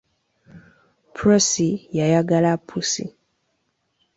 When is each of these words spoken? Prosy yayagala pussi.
Prosy 1.15 1.69
yayagala 1.97 2.51
pussi. 2.67 3.03